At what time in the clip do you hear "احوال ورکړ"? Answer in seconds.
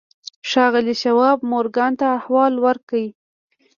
2.17-3.03